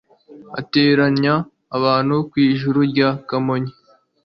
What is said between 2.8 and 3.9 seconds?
rya kamonyi